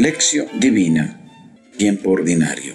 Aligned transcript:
Lección 0.00 0.48
Divina, 0.58 1.20
tiempo 1.76 2.12
ordinario. 2.12 2.74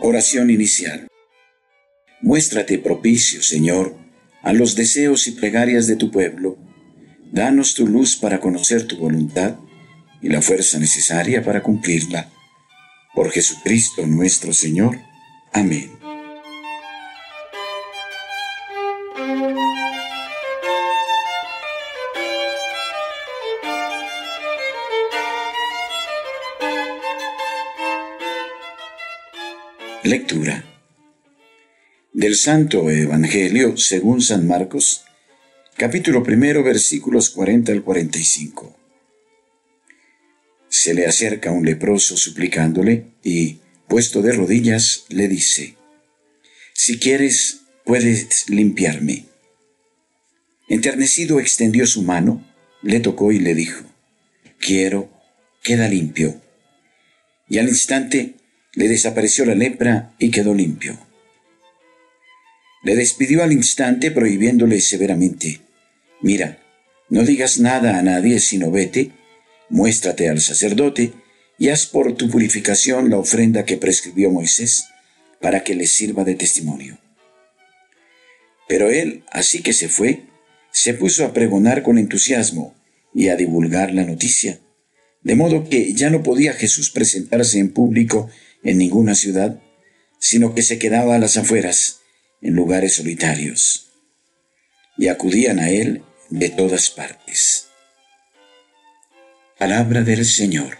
Oración 0.00 0.48
inicial. 0.48 1.06
Muéstrate 2.22 2.78
propicio, 2.78 3.42
Señor, 3.42 3.94
a 4.40 4.54
los 4.54 4.74
deseos 4.74 5.26
y 5.26 5.32
plegarias 5.32 5.86
de 5.86 5.96
tu 5.96 6.10
pueblo. 6.10 6.56
Danos 7.30 7.74
tu 7.74 7.86
luz 7.86 8.16
para 8.16 8.40
conocer 8.40 8.86
tu 8.86 8.96
voluntad 8.96 9.56
y 10.22 10.30
la 10.30 10.40
fuerza 10.40 10.78
necesaria 10.78 11.44
para 11.44 11.62
cumplirla. 11.62 12.30
Por 13.14 13.30
Jesucristo 13.32 14.06
nuestro 14.06 14.54
Señor. 14.54 14.98
Amén. 15.52 15.99
Lectura 30.10 30.64
del 32.12 32.34
Santo 32.34 32.90
Evangelio 32.90 33.76
según 33.76 34.20
San 34.20 34.44
Marcos, 34.44 35.04
capítulo 35.76 36.24
primero, 36.24 36.64
versículos 36.64 37.30
40 37.30 37.70
al 37.70 37.84
45. 37.84 38.76
Se 40.68 40.94
le 40.94 41.06
acerca 41.06 41.52
un 41.52 41.64
leproso 41.64 42.16
suplicándole 42.16 43.12
y, 43.22 43.60
puesto 43.86 44.20
de 44.20 44.32
rodillas, 44.32 45.04
le 45.10 45.28
dice, 45.28 45.76
Si 46.72 46.98
quieres, 46.98 47.60
puedes 47.84 48.50
limpiarme. 48.50 49.26
Enternecido 50.68 51.38
extendió 51.38 51.86
su 51.86 52.02
mano, 52.02 52.44
le 52.82 52.98
tocó 52.98 53.30
y 53.30 53.38
le 53.38 53.54
dijo, 53.54 53.84
Quiero, 54.58 55.08
queda 55.62 55.86
limpio. 55.86 56.42
Y 57.48 57.58
al 57.58 57.68
instante 57.68 58.39
le 58.74 58.88
desapareció 58.88 59.44
la 59.44 59.54
lepra 59.54 60.14
y 60.18 60.30
quedó 60.30 60.54
limpio. 60.54 60.98
Le 62.82 62.96
despidió 62.96 63.42
al 63.42 63.52
instante 63.52 64.10
prohibiéndole 64.10 64.80
severamente, 64.80 65.60
Mira, 66.22 66.58
no 67.08 67.24
digas 67.24 67.58
nada 67.58 67.98
a 67.98 68.02
nadie 68.02 68.40
sino 68.40 68.70
vete, 68.70 69.10
muéstrate 69.68 70.28
al 70.28 70.40
sacerdote 70.40 71.12
y 71.58 71.68
haz 71.68 71.86
por 71.86 72.14
tu 72.14 72.30
purificación 72.30 73.10
la 73.10 73.18
ofrenda 73.18 73.64
que 73.64 73.76
prescribió 73.76 74.30
Moisés 74.30 74.86
para 75.40 75.64
que 75.64 75.74
le 75.74 75.86
sirva 75.86 76.24
de 76.24 76.34
testimonio. 76.34 76.98
Pero 78.68 78.90
él, 78.90 79.24
así 79.30 79.62
que 79.62 79.72
se 79.72 79.88
fue, 79.88 80.24
se 80.70 80.94
puso 80.94 81.24
a 81.24 81.32
pregonar 81.32 81.82
con 81.82 81.98
entusiasmo 81.98 82.74
y 83.14 83.28
a 83.28 83.36
divulgar 83.36 83.92
la 83.92 84.04
noticia, 84.04 84.60
de 85.22 85.34
modo 85.34 85.68
que 85.68 85.92
ya 85.92 86.08
no 86.10 86.22
podía 86.22 86.52
Jesús 86.52 86.90
presentarse 86.90 87.58
en 87.58 87.72
público 87.72 88.30
en 88.62 88.78
ninguna 88.78 89.14
ciudad, 89.14 89.60
sino 90.18 90.54
que 90.54 90.62
se 90.62 90.78
quedaba 90.78 91.14
a 91.14 91.18
las 91.18 91.36
afueras, 91.36 92.00
en 92.42 92.54
lugares 92.54 92.94
solitarios, 92.94 93.90
y 94.96 95.08
acudían 95.08 95.58
a 95.58 95.70
él 95.70 96.02
de 96.30 96.50
todas 96.50 96.90
partes. 96.90 97.68
Palabra 99.58 100.02
del 100.02 100.24
Señor. 100.24 100.78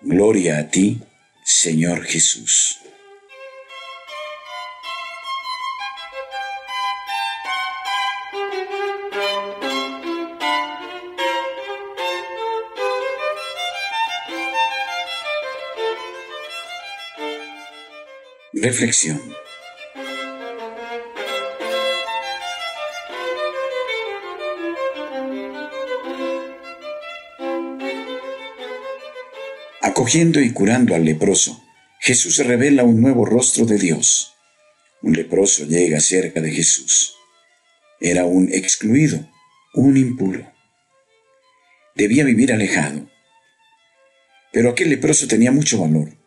Gloria 0.00 0.58
a 0.58 0.68
ti, 0.70 1.00
Señor 1.44 2.04
Jesús. 2.04 2.78
Reflexión. 18.62 19.18
Acogiendo 29.80 30.42
y 30.42 30.52
curando 30.52 30.94
al 30.94 31.06
leproso, 31.06 31.64
Jesús 32.00 32.36
revela 32.36 32.84
un 32.84 33.00
nuevo 33.00 33.24
rostro 33.24 33.64
de 33.64 33.78
Dios. 33.78 34.34
Un 35.00 35.14
leproso 35.14 35.64
llega 35.64 35.98
cerca 36.00 36.42
de 36.42 36.50
Jesús. 36.50 37.14
Era 37.98 38.26
un 38.26 38.52
excluido, 38.52 39.26
un 39.72 39.96
impuro. 39.96 40.52
Debía 41.94 42.24
vivir 42.24 42.52
alejado. 42.52 43.10
Pero 44.52 44.68
aquel 44.68 44.90
leproso 44.90 45.26
tenía 45.26 45.50
mucho 45.50 45.80
valor 45.80 46.19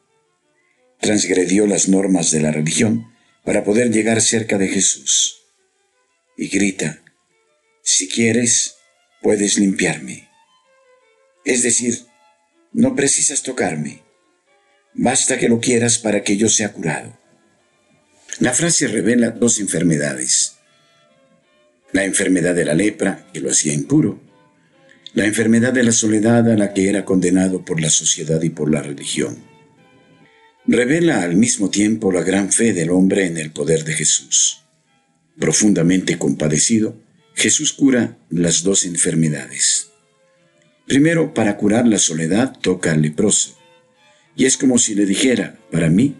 transgredió 1.03 1.67
las 1.67 1.89
normas 1.89 2.31
de 2.31 2.39
la 2.39 2.51
religión 2.51 3.11
para 3.43 3.65
poder 3.65 3.91
llegar 3.91 4.21
cerca 4.21 4.57
de 4.57 4.69
Jesús. 4.69 5.43
Y 6.37 6.47
grita, 6.47 7.03
si 7.83 8.07
quieres, 8.07 8.77
puedes 9.21 9.59
limpiarme. 9.59 10.29
Es 11.43 11.61
decir, 11.61 11.99
no 12.71 12.95
precisas 12.95 13.43
tocarme, 13.43 14.01
basta 14.93 15.37
que 15.37 15.49
lo 15.49 15.59
quieras 15.59 15.99
para 15.99 16.23
que 16.23 16.37
yo 16.37 16.47
sea 16.47 16.71
curado. 16.71 17.19
La 18.39 18.53
frase 18.53 18.87
revela 18.87 19.31
dos 19.31 19.59
enfermedades. 19.59 20.55
La 21.91 22.05
enfermedad 22.05 22.55
de 22.55 22.65
la 22.65 22.73
lepra, 22.73 23.27
que 23.33 23.41
lo 23.41 23.51
hacía 23.51 23.73
impuro, 23.73 24.21
la 25.13 25.25
enfermedad 25.25 25.73
de 25.73 25.83
la 25.83 25.91
soledad 25.91 26.49
a 26.49 26.55
la 26.55 26.73
que 26.73 26.87
era 26.87 27.03
condenado 27.03 27.65
por 27.65 27.81
la 27.81 27.89
sociedad 27.89 28.41
y 28.41 28.49
por 28.49 28.71
la 28.71 28.81
religión 28.81 29.52
revela 30.65 31.23
al 31.23 31.35
mismo 31.35 31.69
tiempo 31.69 32.11
la 32.11 32.23
gran 32.23 32.51
fe 32.51 32.73
del 32.73 32.89
hombre 32.89 33.25
en 33.25 33.37
el 33.37 33.51
poder 33.51 33.83
de 33.83 33.93
Jesús. 33.93 34.61
Profundamente 35.39 36.17
compadecido, 36.17 36.95
Jesús 37.35 37.73
cura 37.73 38.17
las 38.29 38.63
dos 38.63 38.85
enfermedades. 38.85 39.89
Primero, 40.85 41.33
para 41.33 41.57
curar 41.57 41.87
la 41.87 41.97
soledad, 41.97 42.57
toca 42.61 42.91
al 42.91 43.01
leproso. 43.01 43.57
Y 44.35 44.45
es 44.45 44.57
como 44.57 44.77
si 44.77 44.95
le 44.95 45.05
dijera, 45.05 45.59
para 45.71 45.89
mí, 45.89 46.15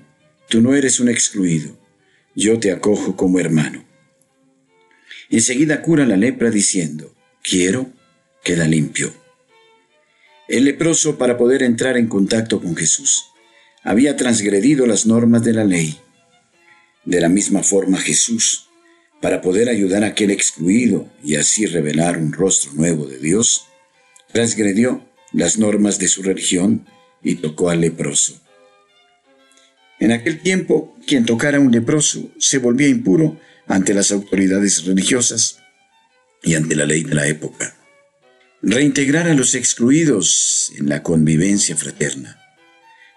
tú 0.50 0.62
no 0.62 0.76
eres 0.76 1.00
un 1.00 1.09
excluido, 1.09 1.78
yo 2.36 2.59
te 2.59 2.72
acojo 2.72 3.16
como 3.16 3.40
hermano. 3.40 3.86
Enseguida 5.30 5.82
cura 5.82 6.06
la 6.06 6.18
lepra 6.18 6.50
diciendo, 6.50 7.14
quiero, 7.42 7.92
queda 8.44 8.68
limpio. 8.68 9.14
El 10.48 10.66
leproso, 10.66 11.18
para 11.18 11.38
poder 11.38 11.64
entrar 11.64 11.98
en 11.98 12.08
contacto 12.08 12.62
con 12.62 12.76
Jesús, 12.76 13.33
había 13.84 14.16
transgredido 14.16 14.86
las 14.86 15.06
normas 15.06 15.44
de 15.44 15.54
la 15.54 15.66
ley. 15.66 15.98
De 17.06 17.20
la 17.20 17.30
misma 17.30 17.64
forma 17.64 17.98
Jesús, 17.98 18.70
para 19.22 19.42
poder 19.42 19.70
ayudar 19.70 20.04
a 20.04 20.08
aquel 20.08 20.32
excluido 20.32 21.10
y 21.24 21.36
así 21.36 21.66
revelar 21.66 22.18
un 22.18 22.34
rostro 22.34 22.74
nuevo 22.74 23.06
de 23.06 23.20
Dios, 23.20 23.66
transgredió 24.32 25.06
las 25.32 25.58
normas 25.58 26.00
de 26.00 26.08
su 26.08 26.24
religión 26.24 26.86
y 27.22 27.36
tocó 27.36 27.70
al 27.70 27.82
leproso. 27.82 28.42
En 30.00 30.12
aquel 30.12 30.42
tiempo, 30.42 30.98
quien 31.08 31.26
tocara 31.26 31.58
a 31.58 31.62
un 31.62 31.72
leproso 31.72 32.32
se 32.38 32.58
volvía 32.58 32.88
impuro 32.88 33.40
ante 33.68 33.94
las 33.94 34.12
autoridades 34.12 34.86
religiosas 34.86 35.59
y 36.41 36.56
ante 36.56 36.76
la 36.76 36.86
ley 36.86 37.03
de 37.03 37.16
la 37.16 37.28
época. 37.28 37.78
Reintegrar 38.62 39.28
a 39.28 39.34
los 39.34 39.56
excluidos 39.56 40.72
en 40.78 40.90
la 40.90 41.03
convivencia 41.03 41.76
fraterna. 41.76 42.42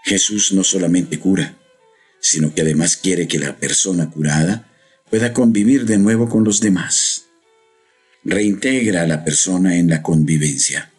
Jesús 0.06 0.52
no 0.52 0.62
solamente 0.62 1.18
cura, 1.18 1.58
sino 2.20 2.54
que 2.54 2.60
además 2.62 2.96
quiere 2.96 3.26
que 3.26 3.40
la 3.40 3.56
persona 3.56 4.08
curada 4.08 4.70
pueda 5.10 5.32
convivir 5.32 5.84
de 5.84 5.98
nuevo 5.98 6.28
con 6.28 6.44
los 6.44 6.60
demás. 6.60 7.26
Reintegra 8.24 9.02
a 9.02 9.06
la 9.08 9.24
persona 9.24 9.76
en 9.76 9.88
la 9.88 10.02
convivencia. 10.02 10.92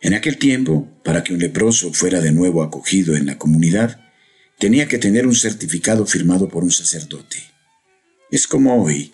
En 0.00 0.14
aquel 0.14 0.38
tiempo, 0.38 0.88
para 1.04 1.22
que 1.22 1.34
un 1.34 1.40
leproso 1.40 1.92
fuera 1.92 2.22
de 2.22 2.32
nuevo 2.32 2.62
acogido 2.62 3.16
en 3.16 3.26
la 3.26 3.36
comunidad, 3.36 4.00
tenía 4.58 4.88
que 4.88 4.96
tener 4.96 5.26
un 5.26 5.34
certificado 5.34 6.06
firmado 6.06 6.48
por 6.48 6.64
un 6.64 6.70
sacerdote. 6.70 7.36
Es 8.30 8.46
como 8.46 8.82
hoy, 8.82 9.12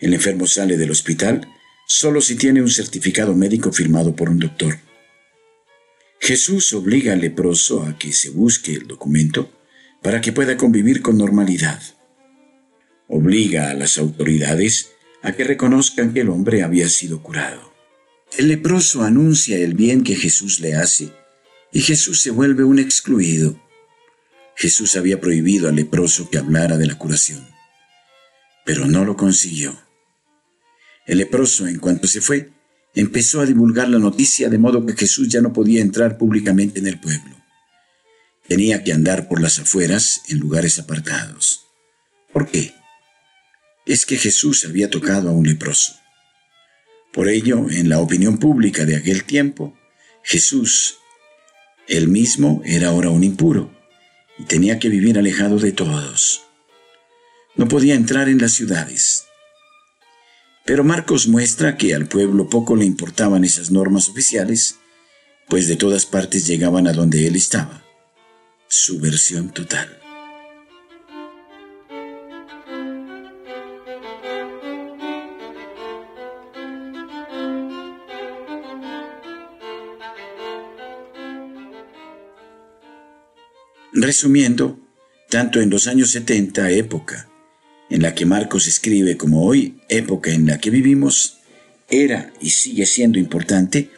el 0.00 0.14
enfermo 0.14 0.46
sale 0.46 0.78
del 0.78 0.90
hospital 0.90 1.46
solo 1.86 2.22
si 2.22 2.36
tiene 2.36 2.62
un 2.62 2.70
certificado 2.70 3.34
médico 3.34 3.72
firmado 3.72 4.16
por 4.16 4.30
un 4.30 4.38
doctor. 4.38 4.78
Jesús 6.20 6.74
obliga 6.74 7.14
al 7.14 7.22
leproso 7.22 7.82
a 7.82 7.98
que 7.98 8.12
se 8.12 8.28
busque 8.28 8.74
el 8.74 8.86
documento 8.86 9.50
para 10.02 10.20
que 10.20 10.32
pueda 10.32 10.58
convivir 10.58 11.00
con 11.00 11.16
normalidad. 11.16 11.82
Obliga 13.08 13.70
a 13.70 13.74
las 13.74 13.96
autoridades 13.96 14.92
a 15.22 15.32
que 15.32 15.44
reconozcan 15.44 16.12
que 16.12 16.20
el 16.20 16.28
hombre 16.28 16.62
había 16.62 16.88
sido 16.90 17.22
curado. 17.22 17.72
El 18.36 18.48
leproso 18.48 19.02
anuncia 19.02 19.56
el 19.56 19.74
bien 19.74 20.04
que 20.04 20.14
Jesús 20.14 20.60
le 20.60 20.74
hace 20.74 21.12
y 21.72 21.80
Jesús 21.80 22.20
se 22.20 22.30
vuelve 22.30 22.64
un 22.64 22.78
excluido. 22.78 23.58
Jesús 24.56 24.96
había 24.96 25.20
prohibido 25.20 25.70
al 25.70 25.76
leproso 25.76 26.28
que 26.28 26.36
hablara 26.36 26.76
de 26.76 26.86
la 26.86 26.98
curación, 26.98 27.48
pero 28.66 28.86
no 28.86 29.06
lo 29.06 29.16
consiguió. 29.16 29.80
El 31.06 31.18
leproso, 31.18 31.66
en 31.66 31.78
cuanto 31.78 32.06
se 32.06 32.20
fue, 32.20 32.52
empezó 32.94 33.40
a 33.40 33.46
divulgar 33.46 33.88
la 33.88 33.98
noticia 33.98 34.48
de 34.48 34.58
modo 34.58 34.84
que 34.84 34.94
Jesús 34.94 35.28
ya 35.28 35.40
no 35.40 35.52
podía 35.52 35.80
entrar 35.80 36.18
públicamente 36.18 36.80
en 36.80 36.86
el 36.86 37.00
pueblo. 37.00 37.36
Tenía 38.48 38.82
que 38.82 38.92
andar 38.92 39.28
por 39.28 39.40
las 39.40 39.58
afueras 39.58 40.22
en 40.28 40.38
lugares 40.38 40.78
apartados. 40.78 41.66
¿Por 42.32 42.48
qué? 42.48 42.74
Es 43.86 44.04
que 44.04 44.16
Jesús 44.16 44.64
había 44.64 44.90
tocado 44.90 45.30
a 45.30 45.32
un 45.32 45.46
leproso. 45.46 45.94
Por 47.12 47.28
ello, 47.28 47.68
en 47.70 47.88
la 47.88 47.98
opinión 47.98 48.38
pública 48.38 48.84
de 48.84 48.96
aquel 48.96 49.24
tiempo, 49.24 49.76
Jesús, 50.22 50.96
él 51.88 52.08
mismo, 52.08 52.62
era 52.64 52.88
ahora 52.88 53.10
un 53.10 53.24
impuro 53.24 53.74
y 54.38 54.44
tenía 54.44 54.78
que 54.78 54.88
vivir 54.88 55.18
alejado 55.18 55.58
de 55.58 55.72
todos. 55.72 56.42
No 57.56 57.68
podía 57.68 57.94
entrar 57.94 58.28
en 58.28 58.38
las 58.38 58.52
ciudades. 58.52 59.24
Pero 60.70 60.84
Marcos 60.84 61.26
muestra 61.26 61.76
que 61.76 61.96
al 61.96 62.06
pueblo 62.06 62.48
poco 62.48 62.76
le 62.76 62.84
importaban 62.84 63.42
esas 63.42 63.72
normas 63.72 64.08
oficiales, 64.08 64.76
pues 65.48 65.66
de 65.66 65.74
todas 65.74 66.06
partes 66.06 66.46
llegaban 66.46 66.86
a 66.86 66.92
donde 66.92 67.26
él 67.26 67.34
estaba. 67.34 67.82
Su 68.68 69.00
versión 69.00 69.50
total. 69.50 69.98
Resumiendo, 83.92 84.78
tanto 85.28 85.60
en 85.60 85.68
los 85.68 85.88
años 85.88 86.12
70, 86.12 86.70
época 86.70 87.29
en 87.90 88.02
la 88.02 88.14
que 88.14 88.24
Marcos 88.24 88.68
escribe 88.68 89.16
como 89.16 89.44
hoy, 89.44 89.80
época 89.88 90.30
en 90.30 90.46
la 90.46 90.58
que 90.58 90.70
vivimos, 90.70 91.38
era 91.90 92.32
y 92.40 92.50
sigue 92.50 92.86
siendo 92.86 93.18
importante 93.18 93.90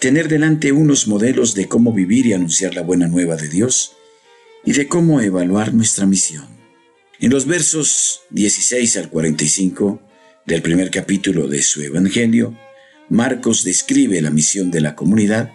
tener 0.00 0.28
delante 0.28 0.72
unos 0.72 1.06
modelos 1.06 1.54
de 1.54 1.68
cómo 1.68 1.92
vivir 1.92 2.26
y 2.26 2.32
anunciar 2.32 2.74
la 2.74 2.82
buena 2.82 3.08
nueva 3.08 3.36
de 3.36 3.48
Dios 3.48 3.92
y 4.64 4.72
de 4.72 4.88
cómo 4.88 5.20
evaluar 5.20 5.72
nuestra 5.74 6.06
misión. 6.06 6.46
En 7.20 7.30
los 7.30 7.46
versos 7.46 8.22
16 8.30 8.96
al 8.96 9.10
45 9.10 10.02
del 10.44 10.62
primer 10.62 10.90
capítulo 10.90 11.48
de 11.48 11.62
su 11.62 11.82
Evangelio, 11.82 12.58
Marcos 13.08 13.64
describe 13.64 14.20
la 14.20 14.30
misión 14.30 14.70
de 14.70 14.80
la 14.80 14.94
comunidad 14.94 15.50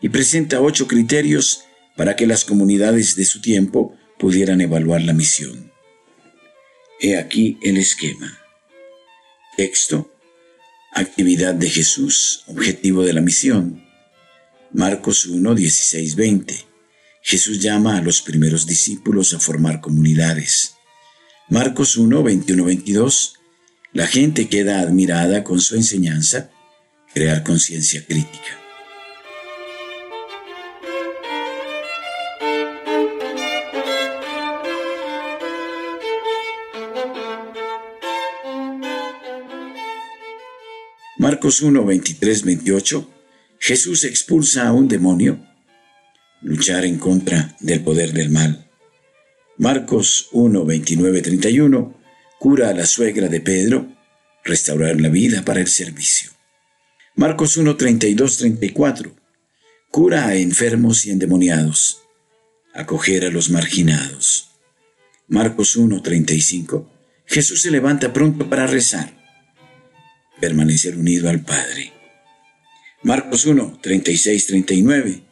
y 0.00 0.08
presenta 0.08 0.60
ocho 0.60 0.88
criterios 0.88 1.64
para 1.96 2.16
que 2.16 2.26
las 2.26 2.44
comunidades 2.44 3.16
de 3.16 3.24
su 3.24 3.40
tiempo 3.40 3.96
pudieran 4.18 4.60
evaluar 4.60 5.02
la 5.02 5.12
misión. 5.12 5.75
He 7.00 7.16
aquí 7.16 7.58
el 7.62 7.76
esquema. 7.76 8.38
Texto. 9.56 10.12
Actividad 10.92 11.54
de 11.54 11.68
Jesús, 11.68 12.44
objetivo 12.46 13.02
de 13.02 13.12
la 13.12 13.20
misión. 13.20 13.84
Marcos 14.72 15.26
1, 15.26 15.54
16, 15.54 16.16
20. 16.16 16.54
Jesús 17.22 17.60
llama 17.60 17.98
a 17.98 18.02
los 18.02 18.22
primeros 18.22 18.66
discípulos 18.66 19.34
a 19.34 19.40
formar 19.40 19.80
comunidades. 19.80 20.76
Marcos 21.50 21.96
1, 21.96 22.22
21, 22.22 22.64
22. 22.64 23.34
La 23.92 24.06
gente 24.06 24.48
queda 24.48 24.80
admirada 24.80 25.44
con 25.44 25.60
su 25.60 25.76
enseñanza, 25.76 26.50
crear 27.12 27.42
conciencia 27.42 28.04
crítica. 28.06 28.65
Marcos 41.46 41.62
1, 41.62 41.84
23, 41.84 42.42
28, 42.42 43.10
Jesús 43.60 44.02
expulsa 44.02 44.66
a 44.66 44.72
un 44.72 44.88
demonio, 44.88 45.46
luchar 46.42 46.84
en 46.84 46.98
contra 46.98 47.56
del 47.60 47.84
poder 47.84 48.12
del 48.12 48.30
mal. 48.30 48.68
Marcos 49.56 50.28
1, 50.32 50.64
29, 50.64 51.22
31, 51.22 52.00
cura 52.40 52.70
a 52.70 52.74
la 52.74 52.84
suegra 52.84 53.28
de 53.28 53.40
Pedro, 53.40 53.86
restaurar 54.42 55.00
la 55.00 55.08
vida 55.08 55.44
para 55.44 55.60
el 55.60 55.68
servicio. 55.68 56.32
Marcos 57.14 57.56
1, 57.56 57.76
32, 57.76 58.38
34, 58.38 59.14
cura 59.92 60.26
a 60.26 60.34
enfermos 60.34 61.06
y 61.06 61.12
endemoniados, 61.12 62.02
acoger 62.74 63.24
a 63.24 63.30
los 63.30 63.50
marginados. 63.50 64.50
Marcos 65.28 65.76
1, 65.76 66.02
35, 66.02 66.90
Jesús 67.24 67.62
se 67.62 67.70
levanta 67.70 68.12
pronto 68.12 68.50
para 68.50 68.66
rezar 68.66 69.25
permanecer 70.40 70.96
unido 70.96 71.28
al 71.28 71.42
Padre. 71.42 71.92
Marcos 73.02 73.46
1, 73.46 73.78
36, 73.82 74.46
39. 74.46 75.22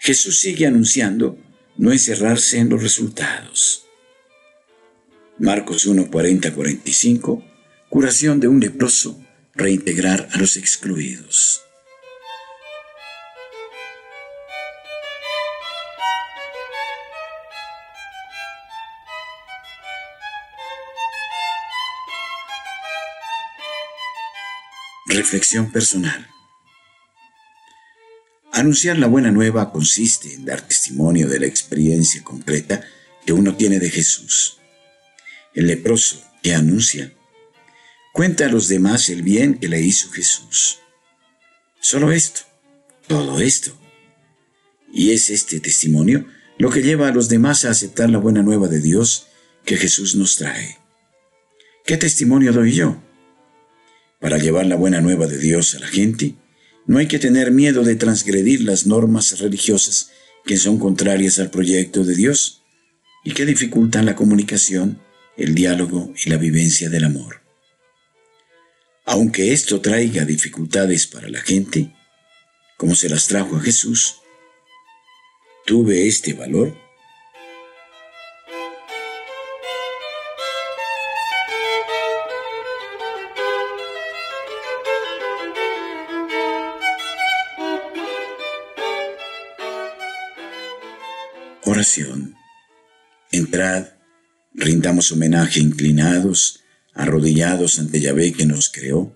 Jesús 0.00 0.38
sigue 0.40 0.66
anunciando 0.66 1.38
no 1.76 1.92
encerrarse 1.92 2.58
en 2.58 2.68
los 2.68 2.82
resultados. 2.82 3.86
Marcos 5.38 5.86
1, 5.86 6.10
40, 6.10 6.52
45. 6.52 7.44
Curación 7.88 8.40
de 8.40 8.48
un 8.48 8.60
leproso, 8.60 9.20
reintegrar 9.54 10.28
a 10.32 10.38
los 10.38 10.56
excluidos. 10.56 11.62
Reflexión 25.14 25.70
personal. 25.70 26.28
Anunciar 28.52 28.98
la 28.98 29.06
buena 29.06 29.30
nueva 29.30 29.70
consiste 29.70 30.34
en 30.34 30.44
dar 30.44 30.60
testimonio 30.62 31.28
de 31.28 31.38
la 31.38 31.46
experiencia 31.46 32.24
completa 32.24 32.84
que 33.24 33.32
uno 33.32 33.54
tiene 33.54 33.78
de 33.78 33.90
Jesús. 33.90 34.58
El 35.54 35.68
leproso 35.68 36.20
que 36.42 36.52
anuncia 36.52 37.12
cuenta 38.12 38.46
a 38.46 38.48
los 38.48 38.66
demás 38.66 39.08
el 39.08 39.22
bien 39.22 39.54
que 39.54 39.68
le 39.68 39.80
hizo 39.80 40.10
Jesús. 40.10 40.80
Solo 41.80 42.10
esto, 42.10 42.40
todo 43.06 43.38
esto. 43.38 43.78
Y 44.92 45.12
es 45.12 45.30
este 45.30 45.60
testimonio 45.60 46.26
lo 46.58 46.70
que 46.70 46.82
lleva 46.82 47.06
a 47.06 47.12
los 47.12 47.28
demás 47.28 47.64
a 47.64 47.70
aceptar 47.70 48.10
la 48.10 48.18
buena 48.18 48.42
nueva 48.42 48.66
de 48.66 48.80
Dios 48.80 49.28
que 49.64 49.76
Jesús 49.76 50.16
nos 50.16 50.38
trae. 50.38 50.76
¿Qué 51.86 51.96
testimonio 51.96 52.52
doy 52.52 52.72
yo? 52.72 53.00
Para 54.24 54.38
llevar 54.38 54.64
la 54.64 54.76
buena 54.76 55.02
nueva 55.02 55.26
de 55.26 55.36
Dios 55.36 55.74
a 55.74 55.80
la 55.80 55.86
gente, 55.86 56.34
no 56.86 56.96
hay 56.96 57.08
que 57.08 57.18
tener 57.18 57.50
miedo 57.50 57.82
de 57.82 57.94
transgredir 57.94 58.62
las 58.62 58.86
normas 58.86 59.38
religiosas 59.38 60.12
que 60.46 60.56
son 60.56 60.78
contrarias 60.78 61.38
al 61.38 61.50
proyecto 61.50 62.04
de 62.04 62.14
Dios 62.14 62.62
y 63.22 63.32
que 63.32 63.44
dificultan 63.44 64.06
la 64.06 64.16
comunicación, 64.16 64.98
el 65.36 65.54
diálogo 65.54 66.14
y 66.24 66.30
la 66.30 66.38
vivencia 66.38 66.88
del 66.88 67.04
amor. 67.04 67.42
Aunque 69.04 69.52
esto 69.52 69.82
traiga 69.82 70.24
dificultades 70.24 71.06
para 71.06 71.28
la 71.28 71.42
gente, 71.42 71.94
como 72.78 72.94
se 72.94 73.10
las 73.10 73.26
trajo 73.26 73.56
a 73.56 73.60
Jesús, 73.60 74.22
tuve 75.66 76.08
este 76.08 76.32
valor 76.32 76.74
Oración. 91.74 92.36
Entrad, 93.32 93.88
rindamos 94.52 95.10
homenaje 95.10 95.58
inclinados, 95.58 96.60
arrodillados 96.94 97.80
ante 97.80 98.00
Yahvé 98.00 98.32
que 98.32 98.46
nos 98.46 98.68
creó, 98.68 99.12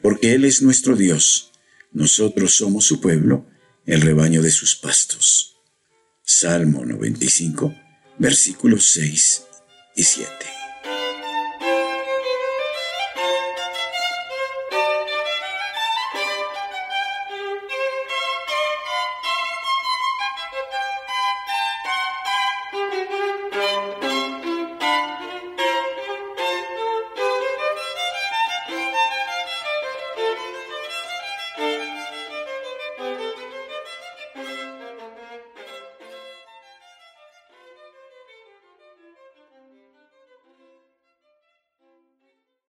porque 0.00 0.34
Él 0.34 0.44
es 0.44 0.62
nuestro 0.62 0.94
Dios, 0.94 1.50
nosotros 1.90 2.54
somos 2.54 2.84
su 2.84 3.00
pueblo, 3.00 3.48
el 3.84 4.00
rebaño 4.00 4.42
de 4.42 4.52
sus 4.52 4.76
pastos. 4.76 5.56
Salmo 6.22 6.86
95, 6.86 7.74
versículos 8.16 8.84
6 8.92 9.42
y 9.96 10.04
7. 10.04 10.61